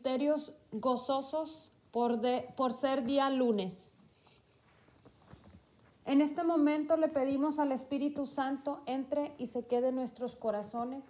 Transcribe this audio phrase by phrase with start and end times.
[0.00, 3.74] misterios gozosos por, de- por ser día lunes.
[6.06, 11.04] En este momento le pedimos al Espíritu Santo entre y se quede en nuestros corazones.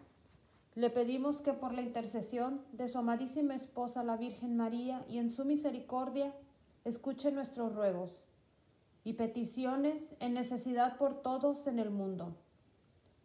[0.74, 5.30] Le pedimos que por la intercesión de su amadísima esposa, la Virgen María, y en
[5.30, 6.34] su misericordia,
[6.84, 8.10] escuche nuestros ruegos
[9.04, 12.34] y peticiones en necesidad por todos en el mundo.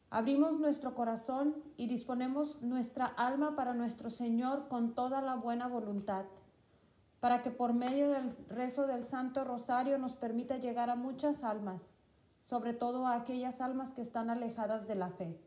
[0.10, 6.26] Abrimos nuestro corazón y disponemos nuestra alma para nuestro Señor con toda la buena voluntad,
[7.20, 11.84] para que por medio del rezo del Santo Rosario nos permita llegar a muchas almas,
[12.46, 15.40] sobre todo a aquellas almas que están alejadas de la fe.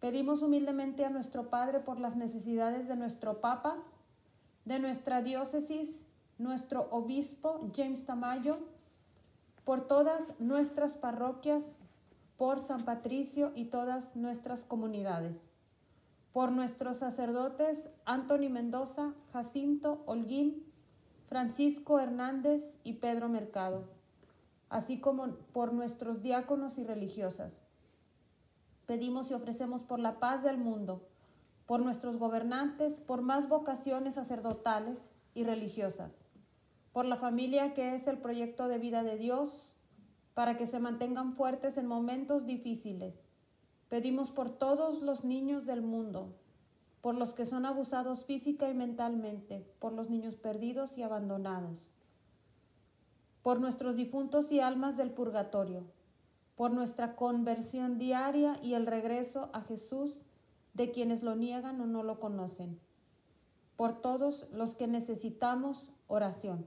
[0.00, 3.76] Pedimos humildemente a nuestro Padre por las necesidades de nuestro Papa,
[4.64, 5.90] de nuestra diócesis,
[6.38, 8.58] nuestro obispo James Tamayo,
[9.64, 11.62] por todas nuestras parroquias,
[12.40, 15.36] por San Patricio y todas nuestras comunidades,
[16.32, 20.64] por nuestros sacerdotes Anthony Mendoza, Jacinto Holguín,
[21.28, 23.84] Francisco Hernández y Pedro Mercado,
[24.70, 27.52] así como por nuestros diáconos y religiosas.
[28.86, 31.02] Pedimos y ofrecemos por la paz del mundo,
[31.66, 36.10] por nuestros gobernantes, por más vocaciones sacerdotales y religiosas,
[36.94, 39.62] por la familia que es el proyecto de vida de Dios,
[40.34, 43.14] para que se mantengan fuertes en momentos difíciles.
[43.88, 46.34] Pedimos por todos los niños del mundo,
[47.00, 51.78] por los que son abusados física y mentalmente, por los niños perdidos y abandonados,
[53.42, 55.84] por nuestros difuntos y almas del purgatorio,
[56.56, 60.14] por nuestra conversión diaria y el regreso a Jesús
[60.74, 62.78] de quienes lo niegan o no lo conocen,
[63.76, 66.66] por todos los que necesitamos oración.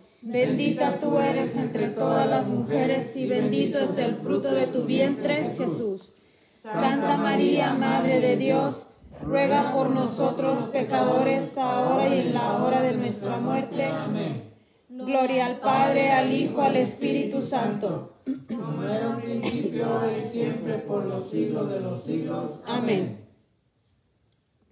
[0.23, 5.49] Bendita tú eres entre todas las mujeres y bendito es el fruto de tu vientre,
[5.49, 6.13] Jesús.
[6.51, 8.85] Santa María, Madre de Dios,
[9.23, 13.83] ruega por nosotros pecadores, ahora y en la hora de nuestra muerte.
[13.83, 14.53] Amén.
[14.89, 18.21] Gloria al Padre, al Hijo, al Espíritu Santo.
[18.47, 22.59] Como era un principio, ahora y siempre, por los siglos de los siglos.
[22.65, 23.27] Amén.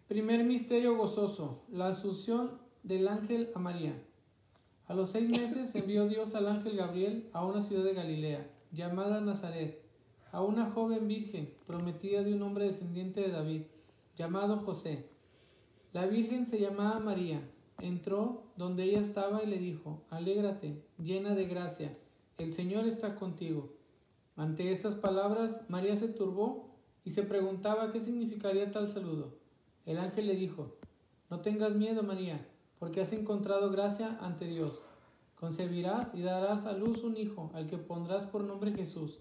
[0.07, 3.93] Primer misterio gozoso, la asunción del ángel a María.
[4.89, 9.21] A los seis meses envió Dios al ángel Gabriel a una ciudad de Galilea, llamada
[9.21, 9.79] Nazaret,
[10.31, 13.61] a una joven virgen, prometida de un hombre descendiente de David,
[14.17, 15.05] llamado José.
[15.93, 17.39] La virgen se llamaba María.
[17.79, 21.95] Entró donde ella estaba y le dijo, Alégrate, llena de gracia,
[22.39, 23.69] el Señor está contigo.
[24.37, 26.67] Ante estas palabras, María se turbó
[27.05, 29.35] y se preguntaba qué significaría tal saludo.
[29.85, 30.73] El ángel le dijo,
[31.29, 32.43] No tengas miedo, María,
[32.79, 34.85] porque has encontrado gracia ante Dios.
[35.35, 39.19] Concebirás y darás a luz un hijo, al que pondrás por nombre Jesús.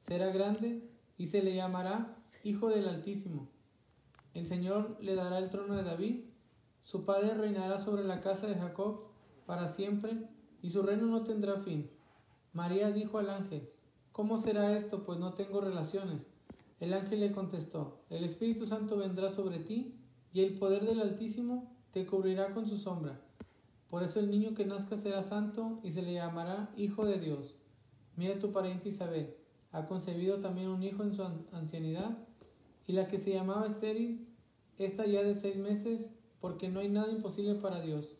[0.00, 3.48] Será grande y se le llamará Hijo del Altísimo.
[4.32, 6.24] El Señor le dará el trono de David,
[6.82, 9.02] su padre reinará sobre la casa de Jacob
[9.44, 10.28] para siempre,
[10.62, 11.86] y su reino no tendrá fin.
[12.52, 13.68] María dijo al ángel,
[14.12, 15.04] ¿Cómo será esto?
[15.04, 16.26] Pues no tengo relaciones.
[16.78, 19.94] El ángel le contestó, El Espíritu Santo vendrá sobre ti,
[20.32, 23.20] y el poder del Altísimo te cubrirá con su sombra.
[23.88, 27.56] Por eso el niño que nazca será santo y se le llamará Hijo de Dios.
[28.16, 29.34] Mira tu pariente Isabel,
[29.72, 31.22] ha concebido también un hijo en su
[31.52, 32.18] ancianidad,
[32.86, 34.26] y la que se llamaba estéril,
[34.78, 36.10] está ya de seis meses,
[36.40, 38.16] porque no hay nada imposible para Dios.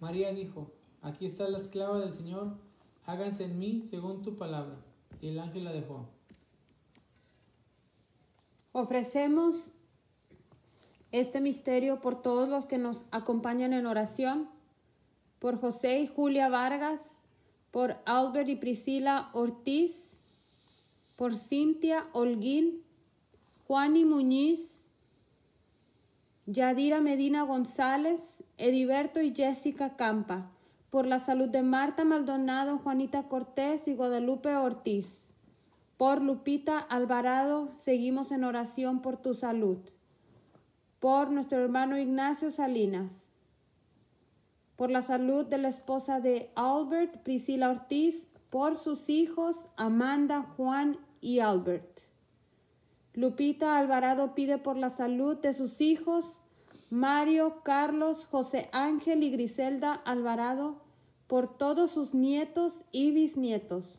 [0.00, 2.56] María dijo, aquí está la esclava del Señor,
[3.04, 4.76] háganse en mí según tu palabra.
[5.20, 6.08] Y el ángel la dejó.
[8.72, 9.70] Ofrecemos
[11.12, 14.48] este misterio por todos los que nos acompañan en oración,
[15.38, 17.00] por José y Julia Vargas,
[17.70, 19.92] por Albert y Priscila Ortiz,
[21.16, 22.82] por Cintia Holguín,
[23.66, 24.60] Juan y Muñiz,
[26.46, 30.50] Yadira Medina González, Ediberto y Jessica Campa,
[30.90, 35.06] por la salud de Marta Maldonado, Juanita Cortés y Guadalupe Ortiz.
[35.96, 39.78] Por Lupita Alvarado, seguimos en oración por tu salud.
[41.02, 43.10] Por nuestro hermano Ignacio Salinas.
[44.76, 48.28] Por la salud de la esposa de Albert, Priscila Ortiz.
[48.50, 52.02] Por sus hijos, Amanda, Juan y Albert.
[53.14, 56.40] Lupita Alvarado pide por la salud de sus hijos,
[56.88, 60.84] Mario, Carlos, José Ángel y Griselda Alvarado,
[61.26, 63.98] por todos sus nietos y bisnietos.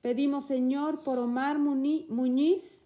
[0.00, 2.79] Pedimos, Señor, por Omar Muñiz,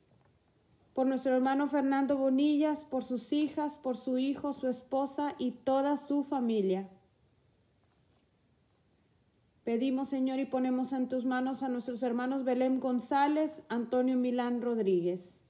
[0.94, 5.96] por nuestro hermano Fernando Bonillas, por sus hijas, por su hijo, su esposa y toda
[5.96, 6.88] su familia.
[9.64, 15.40] Pedimos, Señor, y ponemos en tus manos a nuestros hermanos Belén González, Antonio Milán Rodríguez.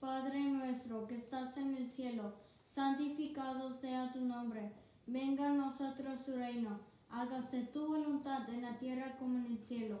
[0.00, 2.32] Padre nuestro que estás en el cielo,
[2.74, 4.72] santificado sea tu nombre.
[5.06, 6.80] Venga a nosotros tu reino.
[7.08, 10.00] Hágase tu voluntad en la tierra como en el cielo.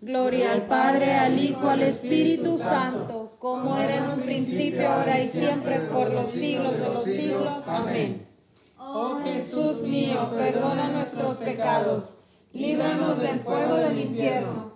[0.00, 5.28] Gloria al Padre, al Hijo, al Espíritu Santo, como era en un principio, ahora y
[5.28, 7.48] siempre, por los siglos de los siglos.
[7.66, 8.26] Amén.
[8.78, 12.04] Oh Jesús mío, perdona nuestros pecados,
[12.52, 14.66] líbranos del fuego del infierno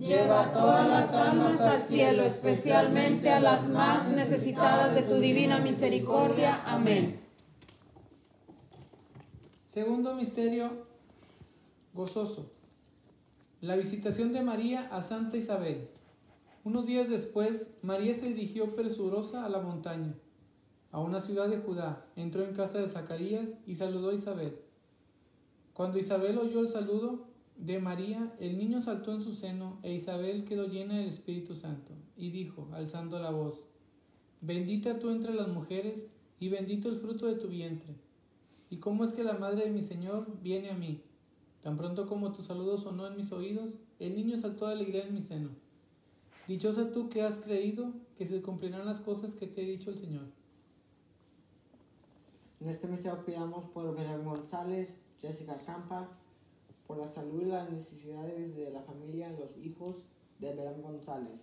[0.00, 6.62] Lleva todas las almas al cielo, especialmente a las más necesitadas de tu divina misericordia.
[6.64, 7.20] Amén.
[9.66, 10.86] Segundo misterio
[11.92, 12.50] gozoso.
[13.60, 15.88] La visitación de María a Santa Isabel.
[16.64, 20.14] Unos días después, María se dirigió presurosa a la montaña,
[20.90, 22.06] a una ciudad de Judá.
[22.16, 24.56] Entró en casa de Zacarías y saludó a Isabel.
[25.74, 27.26] Cuando Isabel oyó el saludo,
[27.58, 31.92] de María, el niño saltó en su seno e Isabel quedó llena del Espíritu Santo
[32.16, 33.66] y dijo, alzando la voz,
[34.40, 36.06] Bendita tú entre las mujeres
[36.38, 37.94] y bendito el fruto de tu vientre.
[38.70, 41.02] ¿Y cómo es que la madre de mi Señor viene a mí?
[41.62, 45.14] Tan pronto como tu saludo sonó en mis oídos, el niño saltó de alegría en
[45.14, 45.50] mi seno.
[46.48, 49.98] Dichosa tú que has creído que se cumplirán las cosas que te he dicho el
[49.98, 50.24] Señor.
[52.60, 54.90] En este mes pidamos por Belén González,
[55.20, 56.08] Jessica Campa,
[56.86, 59.96] por la salud y las necesidades de la familia y los hijos
[60.38, 61.40] de Belén González.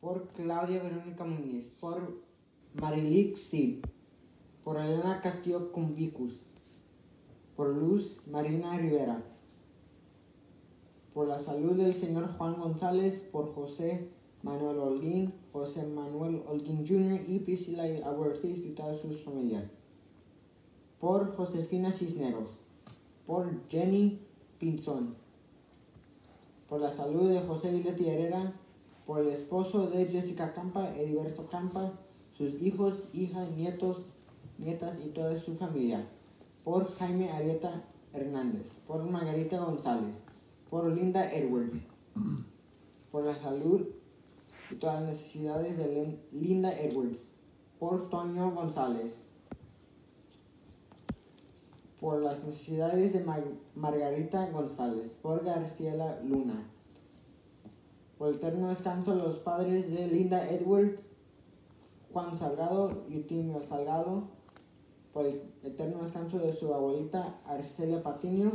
[0.00, 2.22] Por Claudia Verónica Muñiz, por
[2.74, 3.84] Marilik Sid,
[4.64, 6.45] por Elena Castillo Cumbicus,
[7.56, 9.22] por Luz Marina Rivera,
[11.14, 14.10] por la salud del señor Juan González, por José
[14.42, 17.22] Manuel Holguín, José Manuel Holguín Jr.
[17.26, 19.64] y Priscila Ortiz y todas sus familias.
[21.00, 22.50] Por Josefina Cisneros,
[23.26, 24.20] por Jenny
[24.58, 25.14] Pinzón,
[26.68, 28.52] por la salud de José Villeti Herrera,
[29.06, 31.92] por el esposo de Jessica Campa, Heriberto Campa,
[32.36, 34.02] sus hijos, hijas, nietos,
[34.58, 36.04] nietas y toda su familia,
[36.66, 40.16] por Jaime Arieta Hernández, por Margarita González,
[40.68, 41.78] por Linda Edwards,
[43.12, 43.86] por la salud
[44.72, 47.20] y todas las necesidades de Linda Edwards,
[47.78, 49.14] por Toño González,
[52.00, 53.24] por las necesidades de
[53.76, 56.68] Margarita González, por García Luna,
[58.18, 61.00] por el eterno descanso de los padres de Linda Edwards,
[62.12, 64.35] Juan Salgado y Timio Salgado,
[65.16, 68.52] por el eterno descanso de su abuelita Arcelia Patiño,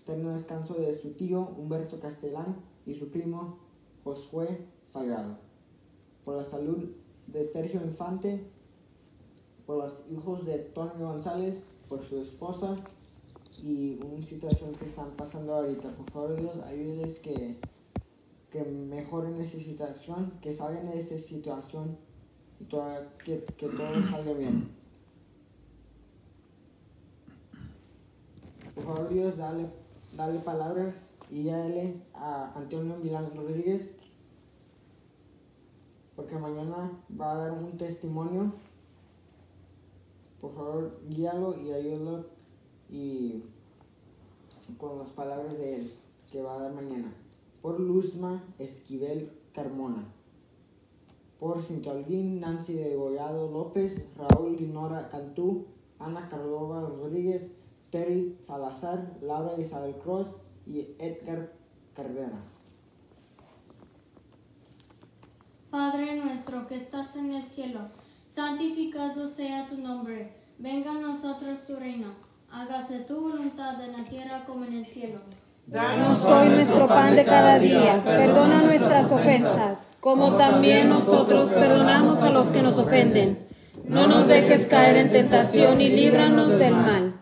[0.00, 2.54] eterno descanso de su tío Humberto Castellán
[2.86, 3.58] y su primo
[4.04, 5.38] Josué Salgado,
[6.24, 6.88] por la salud
[7.26, 8.46] de Sergio Infante,
[9.66, 12.76] por los hijos de Tony González, por su esposa
[13.60, 15.96] y una situación que están pasando ahorita.
[15.96, 17.58] Por favor, Dios, ayúdenles que,
[18.52, 21.96] que mejoren esa situación, que salgan de esa situación
[22.60, 24.81] y que, que todo salga bien.
[28.74, 29.70] Por favor, Dios, dale,
[30.16, 30.94] dale palabras
[31.30, 33.90] y dale a Antonio Milán Rodríguez,
[36.16, 38.52] porque mañana va a dar un testimonio
[40.42, 42.24] por favor, guíalo y ayúdalo
[42.90, 43.44] y
[44.76, 45.92] con las palabras de él
[46.32, 47.14] que va a dar mañana.
[47.62, 50.04] Por Luzma Esquivel Carmona.
[51.38, 55.66] Por Cintalguín Nancy de Gollado López, Raúl Guinora Cantú,
[56.00, 57.48] Ana Cardova Rodríguez,
[57.92, 60.26] Terry Salazar, Laura Isabel Cruz
[60.66, 61.52] y Edgar
[61.94, 62.48] Cárdenas.
[65.70, 67.80] Padre nuestro que estás en el cielo
[68.26, 70.32] santificado sea su nombre.
[70.58, 72.08] Venga a nosotros tu reino.
[72.50, 75.20] Hágase tu voluntad en la tierra como en el cielo.
[75.66, 78.02] Danos hoy nuestro pan de cada día.
[78.04, 83.46] Perdona nuestras ofensas, como también nosotros perdonamos a los que nos ofenden.
[83.84, 87.21] No nos dejes caer en tentación y líbranos del mal.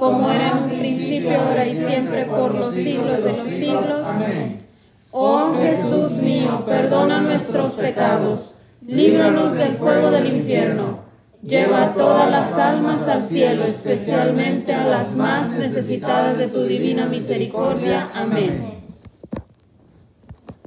[0.00, 4.02] como era en un principio, ahora y siempre, por los siglos de los siglos.
[4.02, 4.66] Amén.
[5.10, 8.54] Oh Jesús mío, perdona nuestros pecados,
[8.86, 11.00] líbranos del fuego del infierno,
[11.42, 18.10] lleva todas las almas al cielo, especialmente a las más necesitadas de tu divina misericordia.
[18.14, 18.80] Amén.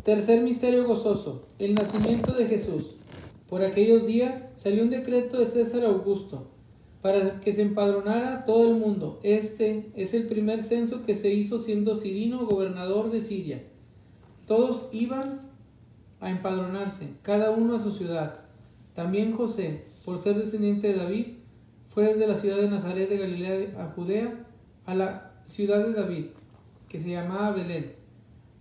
[0.03, 2.97] Tercer misterio gozoso, el nacimiento de Jesús.
[3.49, 6.52] Por aquellos días salió un decreto de César Augusto
[7.03, 9.19] para que se empadronara todo el mundo.
[9.23, 13.61] Este es el primer censo que se hizo siendo Cirino gobernador de Siria.
[14.47, 15.41] Todos iban
[16.21, 18.45] a empadronarse, cada uno a su ciudad.
[18.93, 21.25] También José, por ser descendiente de David,
[21.89, 24.45] fue desde la ciudad de Nazaret de Galilea a Judea
[24.85, 26.27] a la ciudad de David,
[26.87, 27.95] que se llamaba Belén,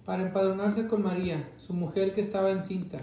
[0.04, 3.00] para empadronarse con María, su mujer que estaba encinta.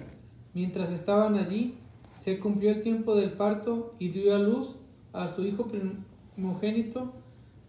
[0.54, 1.78] Mientras estaban allí,
[2.18, 4.76] se cumplió el tiempo del parto y dio a luz
[5.14, 7.14] a su hijo primogénito,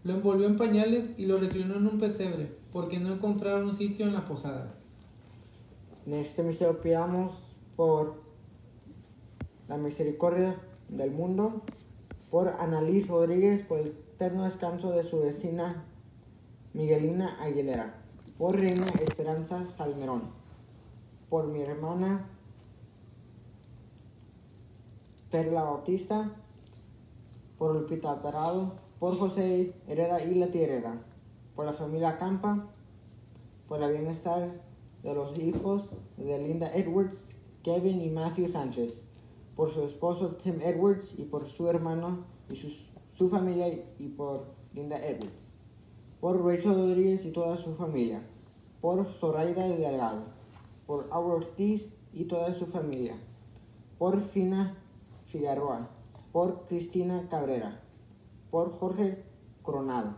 [0.04, 4.14] lo envolvió en pañales y lo reclinó en un pesebre, porque no encontraron sitio en
[4.14, 4.74] la posada.
[6.06, 7.34] En este misterio pidamos
[7.76, 8.22] por
[9.68, 10.56] la misericordia
[10.88, 11.62] del mundo,
[12.30, 15.84] por Annalise Rodríguez, por el eterno descanso de su vecina
[16.72, 17.94] Miguelina Aguilera,
[18.38, 20.22] por Reina Esperanza Salmerón,
[21.28, 22.26] por mi hermana
[25.30, 26.32] Perla Bautista,
[27.60, 31.02] por Lupita Parado, por José Herrera y Lati Herrera,
[31.54, 32.70] por la familia Campa,
[33.68, 34.62] por el bienestar
[35.02, 37.18] de los hijos de Linda Edwards,
[37.62, 39.02] Kevin y Matthew Sánchez,
[39.56, 42.70] por su esposo Tim Edwards y por su hermano y su,
[43.10, 43.68] su familia
[43.98, 45.52] y por Linda Edwards,
[46.18, 48.22] por Rachel Rodríguez y toda su familia,
[48.80, 50.22] por Zoraida Delgado,
[50.86, 53.18] por Aura Ortiz y toda su familia,
[53.98, 54.78] por Fina
[55.26, 55.99] Figueroa,
[56.32, 57.80] por Cristina Cabrera,
[58.50, 59.22] por Jorge
[59.62, 60.14] Coronado,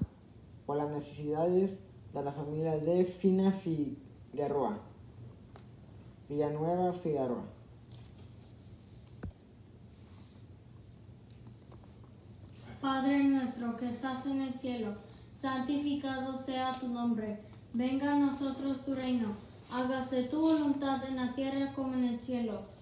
[0.67, 1.79] por las necesidades
[2.13, 4.79] de la familia de Fina Figueroa,
[6.29, 7.45] Villanueva Figueroa.
[12.83, 14.95] Padre nuestro que estás en el cielo,
[15.41, 17.39] santificado sea tu nombre.
[17.73, 19.29] Venga a nosotros tu reino.
[19.71, 22.72] Hágase tu voluntad en la tierra como en el cielo.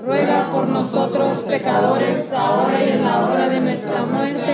[0.00, 4.52] ruega por nosotros pecadores, ahora y en la hora de nuestra muerte.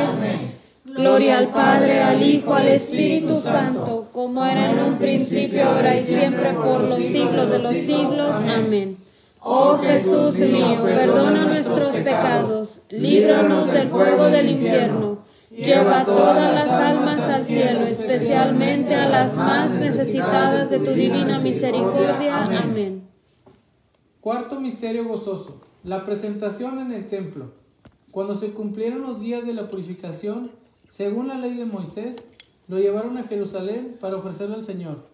[0.84, 6.02] Gloria al Padre, al Hijo, al Espíritu Santo, como era en un principio, ahora y
[6.02, 8.30] siempre, por los siglos de los siglos.
[8.54, 8.98] Amén.
[9.40, 17.18] Oh Jesús mío, perdona nuestros pecados, líbranos del fuego del infierno, lleva todas las almas
[17.18, 22.44] al cielo, especialmente a las más necesitadas de tu divina misericordia.
[22.44, 23.11] Amén.
[24.22, 27.50] Cuarto misterio gozoso, la presentación en el templo.
[28.12, 30.52] Cuando se cumplieron los días de la purificación,
[30.88, 32.22] según la ley de Moisés,
[32.68, 35.08] lo llevaron a Jerusalén para ofrecerlo al Señor,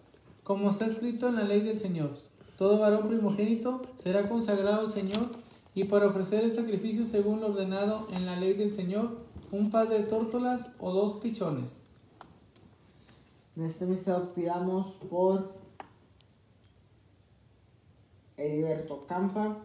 [0.45, 2.19] como está escrito en la ley del Señor.
[2.59, 5.31] Todo varón primogénito será consagrado al Señor
[5.75, 9.89] y para ofrecer el sacrificio según lo ordenado en la ley del Señor, un par
[9.89, 11.73] de tórtolas o dos pichones.
[13.57, 15.58] En este misterio pidamos por
[18.39, 19.59] Heriberto Campa,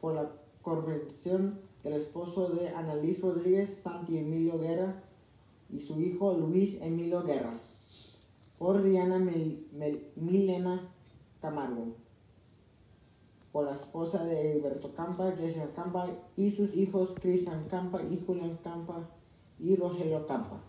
[0.00, 0.30] por la
[0.62, 5.02] conversión del esposo de Annalise Rodríguez, Santi Emilio Guerra,
[5.70, 7.52] y su hijo Luis Emilio Guerra,
[8.58, 9.18] por Diana
[10.16, 10.88] Milena
[11.40, 11.88] Camargo,
[13.52, 18.58] por la esposa de Heriberto Campa, Jessica Campa, y sus hijos Cristian Campa y Julián
[18.64, 19.08] Campa
[19.60, 20.60] y Rogelio Campa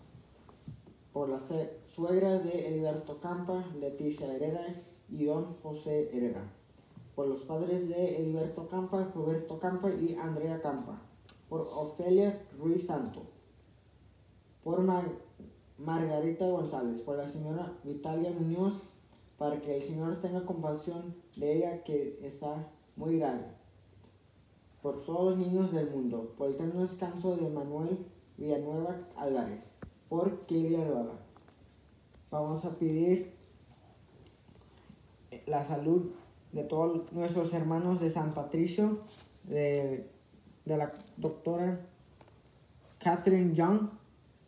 [1.12, 4.64] por las se- suegras de Heriberto Campa, Leticia Hereda
[5.10, 6.42] y don José Hereda,
[7.14, 11.00] por los padres de Heriberto Campa, Roberto Campa y Andrea Campa,
[11.48, 13.22] por Ofelia Ruiz Santo,
[14.62, 15.10] por Mar-
[15.78, 18.82] Margarita González, por la señora Vitalia Muñoz,
[19.38, 23.46] para que el Señor tenga compasión de ella que está muy grave,
[24.82, 29.60] por todos los niños del mundo, por el eterno descanso de Manuel Villanueva Álvarez,
[30.08, 31.18] por Kilia Rueda.
[32.30, 33.32] Vamos a pedir
[35.46, 36.12] la salud
[36.52, 39.00] de todos nuestros hermanos de San Patricio,
[39.44, 40.08] de,
[40.64, 41.80] de la doctora
[42.98, 43.88] Catherine Young,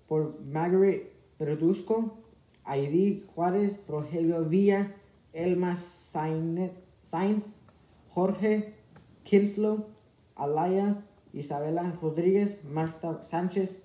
[0.09, 2.19] por Margaret Reduzco,
[2.65, 4.95] Aidí Juárez, Rogelio Villa,
[5.33, 6.73] Elma Sainz,
[8.11, 8.75] Jorge
[9.25, 9.87] Kinslow,
[10.37, 13.83] Alaya, Isabela Rodríguez, Marta Sánchez,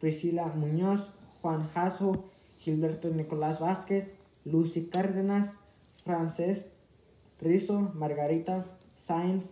[0.00, 1.10] Priscila Muñoz,
[1.42, 2.24] Juan Jasso,
[2.58, 5.52] Gilberto Nicolás Vázquez, Lucy Cárdenas,
[6.06, 6.64] Frances
[7.40, 8.64] Rizo, Margarita
[9.06, 9.44] Sainz,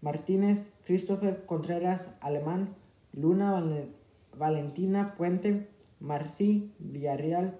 [0.00, 2.74] Martínez, Christopher Contreras Alemán,
[3.12, 3.88] Luna Val-
[4.36, 5.68] Valentina Puente,
[6.00, 7.58] Marcí Villarreal,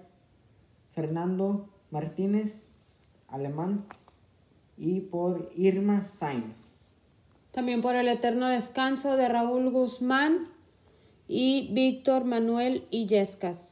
[0.92, 2.52] Fernando Martínez
[3.28, 3.84] Alemán
[4.78, 6.56] y por Irma Sainz.
[7.52, 10.48] También por el eterno descanso de Raúl Guzmán
[11.28, 13.71] y Víctor Manuel Illescas.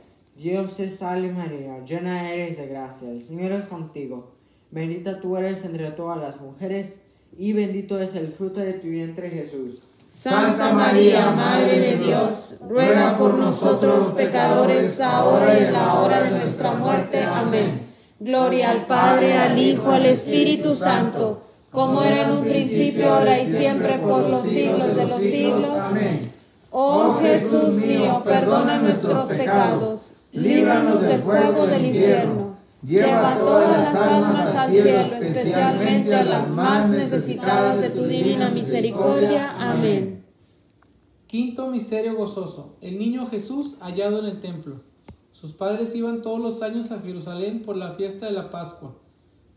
[0.41, 4.31] Dios te salve María, llena eres de gracia, el Señor es contigo.
[4.71, 6.95] Bendita tú eres entre todas las mujeres
[7.37, 9.83] y bendito es el fruto de tu vientre Jesús.
[10.09, 16.31] Santa María, Madre de Dios, ruega por nosotros pecadores, ahora y en la hora de
[16.31, 17.23] nuestra muerte.
[17.23, 17.85] Amén.
[18.19, 23.45] Gloria al Padre, al Hijo, al Espíritu Santo, como era en un principio, ahora y
[23.45, 25.77] siempre, por los siglos de los siglos.
[25.77, 26.31] Amén.
[26.71, 32.51] Oh Jesús mío, perdona nuestros pecados, líbranos del fuego del infierno.
[32.83, 39.71] Lleva todas las almas al cielo, especialmente a las más necesitadas de tu divina misericordia.
[39.71, 40.25] Amén.
[41.27, 42.77] Quinto misterio gozoso.
[42.81, 44.81] El niño Jesús hallado en el templo.
[45.31, 48.95] Sus padres iban todos los años a Jerusalén por la fiesta de la Pascua.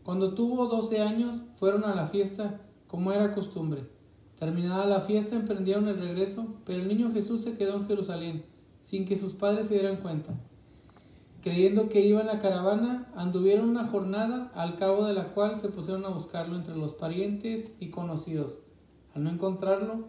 [0.03, 3.89] Cuando tuvo doce años, fueron a la fiesta, como era costumbre.
[4.37, 8.45] Terminada la fiesta, emprendieron el regreso, pero el niño Jesús se quedó en Jerusalén,
[8.81, 10.35] sin que sus padres se dieran cuenta.
[11.45, 15.69] Creyendo que iba en la caravana, anduvieron una jornada, al cabo de la cual se
[15.69, 18.57] pusieron a buscarlo entre los parientes y conocidos.
[19.13, 20.07] Al no encontrarlo,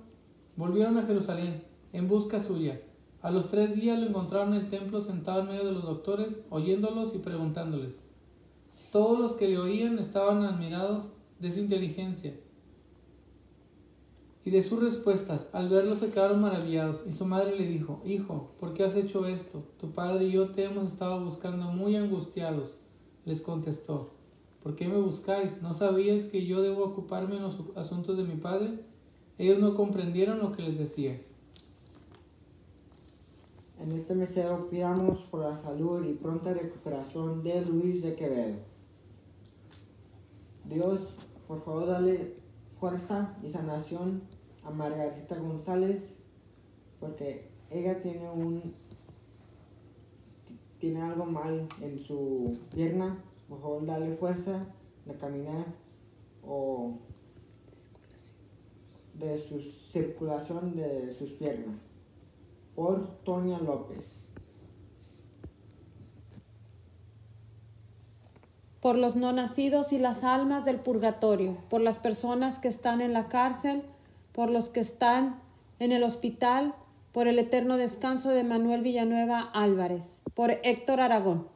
[0.56, 2.80] volvieron a Jerusalén, en busca suya.
[3.20, 6.42] A los tres días lo encontraron en el templo sentado en medio de los doctores,
[6.48, 7.98] oyéndolos y preguntándoles.
[8.90, 12.32] Todos los que le oían estaban admirados de su inteligencia
[14.46, 15.48] y de sus respuestas.
[15.52, 19.26] Al verlo se quedaron maravillados, y su madre le dijo, Hijo, ¿por qué has hecho
[19.26, 19.64] esto?
[19.80, 22.78] Tu padre y yo te hemos estado buscando muy angustiados.
[23.24, 24.12] Les contestó,
[24.62, 25.60] ¿por qué me buscáis?
[25.62, 28.78] ¿No sabíais que yo debo ocuparme en los asuntos de mi padre?
[29.36, 31.20] Ellos no comprendieron lo que les decía.
[33.80, 38.58] En este mesero pidamos por la salud y pronta recuperación de Luis de Quevedo.
[40.66, 41.00] Dios,
[41.48, 42.36] por favor, dale
[42.78, 44.22] fuerza y sanación
[44.66, 46.02] a Margarita González
[47.00, 48.74] porque ella tiene un
[50.78, 53.16] tiene algo mal en su pierna.
[53.48, 54.66] Favor, dale fuerza
[55.04, 55.66] de caminar
[56.46, 56.98] o
[59.14, 59.60] de su
[59.92, 61.76] circulación de sus piernas.
[62.74, 64.26] Por Tonia López.
[68.86, 73.12] por los no nacidos y las almas del purgatorio, por las personas que están en
[73.12, 73.82] la cárcel,
[74.36, 75.40] por los que están
[75.78, 76.74] en el hospital,
[77.12, 81.48] por el eterno descanso de Manuel Villanueva Álvarez, por Héctor Aragón.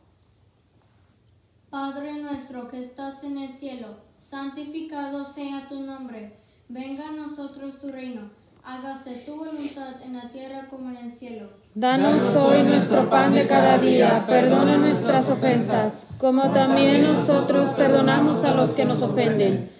[1.69, 6.33] Padre nuestro que estás en el cielo, santificado sea tu nombre,
[6.71, 8.31] venga a nosotros tu reino,
[8.65, 11.51] hágase tu voluntad en la tierra como en el cielo.
[11.75, 18.55] Danos hoy nuestro pan de cada día, perdona nuestras ofensas, como también nosotros perdonamos a
[18.55, 19.80] los que nos ofenden.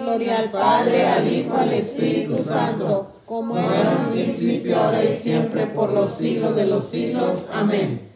[0.00, 5.14] Gloria al Padre, al Hijo, al Espíritu Santo, como era en un principio, ahora y
[5.14, 7.44] siempre, por los siglos de los siglos.
[7.52, 8.10] Amén.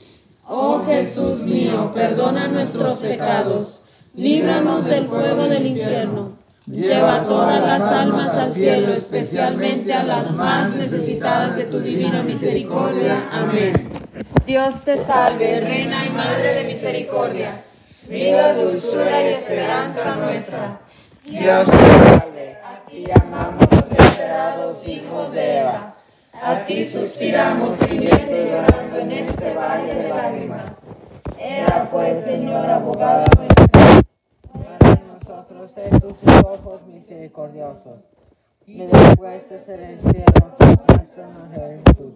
[0.45, 3.81] Oh Jesús mío, perdona nuestros pecados,
[4.15, 6.33] líbranos del fuego del infierno.
[6.67, 13.29] Lleva todas las almas al cielo, especialmente a las más necesitadas de tu divina misericordia.
[13.31, 13.89] Amén.
[14.45, 17.61] Dios te salve, Reina y Madre de Misericordia,
[18.09, 20.81] vida, dulzura y esperanza nuestra.
[21.31, 25.95] Dios te salve, a ti llamamos los desesperados hijos de Eva.
[26.43, 30.73] A ti suspiramos gimiendo y llorando en este valle de lágrimas.
[31.39, 33.25] Ea pues, Señor, abogado
[34.53, 38.01] para nosotros en tus ojos misericordiosos.
[38.67, 40.57] Y después de ser en cielo,
[40.89, 42.15] nuestra Jesús.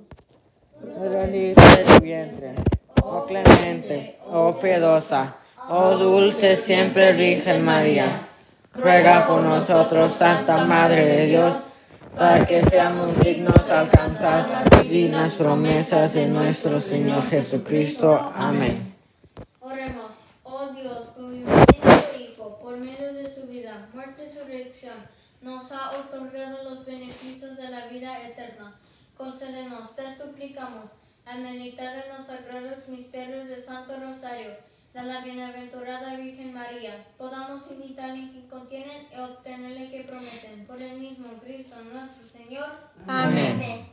[1.12, 2.54] Bendito de tu vientre,
[3.02, 5.36] oh clemente, oh piadosa,
[5.68, 8.28] oh dulce siempre Virgen María.
[8.74, 11.56] Ruega por nosotros, Santa Madre de Dios,
[12.16, 18.32] para que seamos dignos de alcanzar las divinas promesas de nuestro Señor Jesucristo.
[18.34, 18.94] Amén.
[19.60, 20.12] Oremos,
[20.42, 21.46] oh Dios, cuyo
[22.18, 24.96] Hijo, por medio de su vida, muerte y resurrección,
[25.42, 28.74] nos ha otorgado los beneficios de la vida eterna.
[29.18, 30.86] Concédenos, te suplicamos,
[31.26, 37.62] al meditar en los sagrados misterios del Santo Rosario, de la bienaventurada Virgen María, podamos
[37.70, 40.66] imitar el que contienen y obtener el que prometen.
[40.66, 42.66] Por el mismo Cristo nuestro Señor.
[43.06, 43.86] Amén.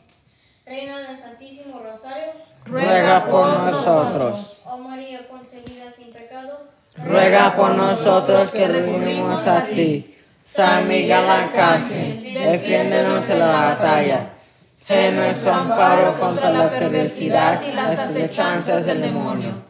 [0.65, 2.31] Reina del Santísimo Rosario,
[2.65, 4.61] Ruega por nosotros.
[4.65, 10.15] oh María concebida sin pecado, Ruega por nosotros que recurrimos a ti.
[10.45, 14.29] San Miguel Arcángel, defiéndenos en la batalla.
[14.73, 19.68] Sé nuestro amparo contra la perversidad y las acechanzas del demonio.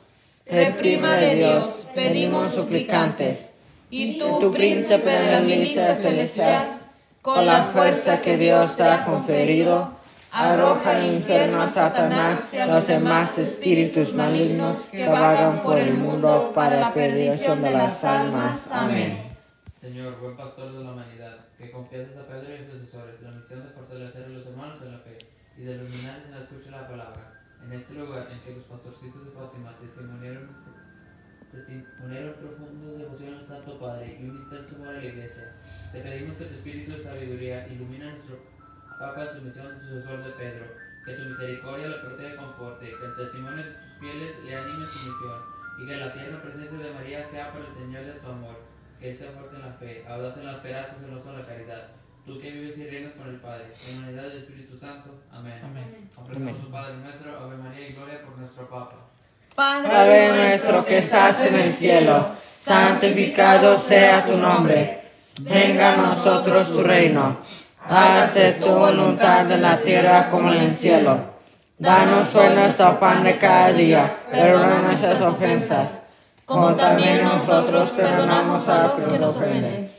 [0.52, 3.54] Reprima de Dios, pedimos suplicantes.
[3.92, 6.80] Y tú, príncipe de la milicia celestial,
[7.22, 9.94] con la fuerza que Dios te ha conferido,
[10.32, 15.94] arroja al infierno a Satanás y a los demás espíritus malignos que vagan por el
[15.94, 18.68] mundo para la perdición de las almas.
[18.72, 19.30] Amén.
[19.80, 23.32] Señor, buen pastor de la humanidad, que confiases a Pedro y a sus sucesores la
[23.32, 25.18] misión de fortalecer a los hermanos en la fe
[25.58, 27.29] y de iluminarles en la escucha de la palabra.
[27.70, 30.50] En este lugar en que los pastorcitos de Fátima testimoniaron,
[31.54, 35.54] testimoniaron profundas devoción al Santo Padre y un intenso amor a la Iglesia,
[35.92, 38.42] te pedimos que tu espíritu de sabiduría ilumine a nuestro
[38.98, 40.66] Papa en su misión de sucesor de Pedro,
[41.06, 44.84] que tu misericordia le proteja y conforte, que el testimonio de tus fieles le anime
[44.86, 45.40] en su misión,
[45.78, 48.58] y que la tierna presencia de María sea por el Señor de tu amor,
[49.00, 51.88] que Él sea fuerte en la fe, audaz en la esperanza, celoso en la caridad.
[52.30, 55.10] Tú que vives y reinas con el Padre, en la unidad del Espíritu Santo.
[55.34, 55.60] Amén.
[55.64, 56.12] Amén.
[56.16, 58.98] Ofrecemos Padre nuestro, Ave María y gloria por nuestro Papa.
[59.56, 62.28] Padre nuestro que estás en el cielo,
[62.62, 65.06] santificado sea tu nombre.
[65.40, 67.38] Venga a nosotros tu reino.
[67.84, 71.18] Hágase tu voluntad en la tierra como en el cielo.
[71.80, 74.18] Danos hoy nuestro pan de cada día.
[74.30, 76.00] Perdona nuestras ofensas,
[76.46, 79.99] como también nosotros perdonamos a los que nos ofenden.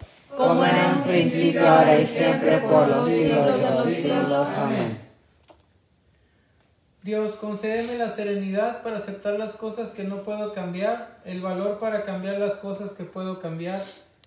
[0.35, 4.47] como era en un principio, ahora y siempre, por los siglos de los siglos.
[4.57, 5.01] Amén.
[7.03, 12.03] Dios, concédeme la serenidad para aceptar las cosas que no puedo cambiar, el valor para
[12.03, 13.81] cambiar las cosas que puedo cambiar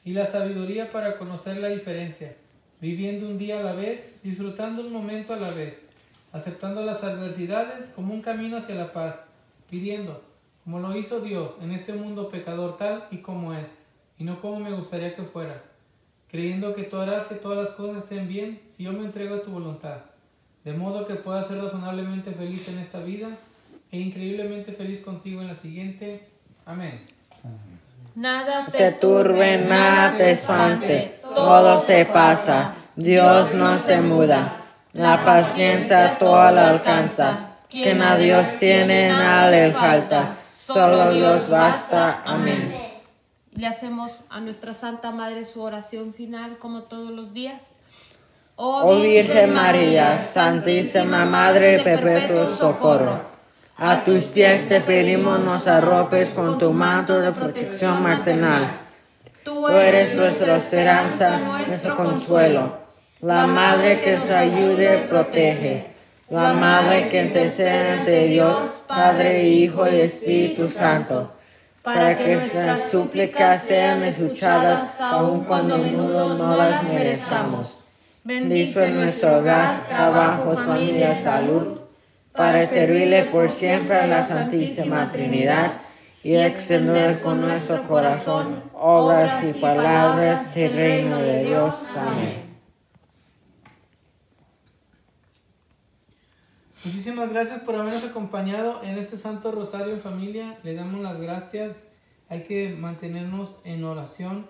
[0.04, 2.34] y la sabiduría para conocer la diferencia,
[2.80, 5.80] viviendo un día a la vez, disfrutando un momento a la vez,
[6.32, 9.20] aceptando las adversidades como un camino hacia la paz,
[9.70, 10.24] pidiendo,
[10.64, 13.72] como lo hizo Dios en este mundo pecador tal y como es,
[14.18, 15.62] y no como me gustaría que fuera,
[16.30, 19.42] creyendo que tú harás que todas las cosas estén bien si yo me entrego a
[19.42, 19.98] tu voluntad
[20.64, 23.28] de modo que pueda ser razonablemente feliz en esta vida
[23.92, 26.26] e increíblemente feliz contigo en la siguiente.
[26.64, 27.02] Amén.
[28.14, 34.62] Nada te turbe, nada te espante, todo se pasa, Dios no se muda,
[34.92, 42.22] la paciencia toda la alcanza, quien a Dios tiene nada le falta, solo Dios basta,
[42.24, 42.73] amén.
[43.56, 47.62] Le hacemos a nuestra Santa Madre su oración final como todos los días.
[48.56, 53.20] Oh Virgen María, Santísima Madre de perpetuo socorro,
[53.76, 58.80] a tus pies te pedimos nos arropes con tu manto de protección maternal.
[59.44, 62.78] Tú eres nuestra esperanza, nuestro consuelo,
[63.20, 65.94] la Madre que nos ayude y protege,
[66.28, 71.32] la Madre que intercede ante Dios, Padre, Hijo y Espíritu Santo,
[71.84, 77.78] para que nuestras súplicas sean escuchadas aun cuando a menudo no las merezcamos.
[78.24, 81.78] Bendice nuestro hogar, trabajo, familia, salud,
[82.32, 85.72] para servirle por siempre a la Santísima Trinidad
[86.22, 91.74] y extender con nuestro corazón obras y palabras del reino de Dios.
[91.94, 92.43] Amén.
[96.84, 100.58] Muchísimas gracias por habernos acompañado en este Santo Rosario en familia.
[100.64, 101.82] Le damos las gracias.
[102.28, 104.44] Hay que mantenernos en oración,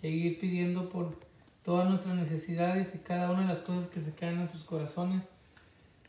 [0.00, 1.16] seguir pidiendo por
[1.62, 5.22] todas nuestras necesidades y cada una de las cosas que se quedan en nuestros corazones.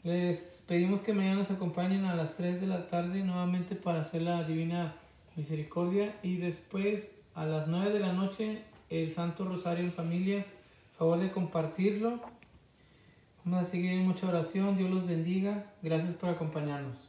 [0.01, 4.23] Les pedimos que mañana nos acompañen a las 3 de la tarde nuevamente para hacer
[4.23, 4.95] la Divina
[5.35, 10.43] Misericordia y después a las 9 de la noche el Santo Rosario en familia.
[10.97, 12.19] Favor de compartirlo.
[13.49, 14.75] Vamos a seguir en mucha oración.
[14.75, 15.63] Dios los bendiga.
[15.81, 17.06] Gracias por acompañarnos.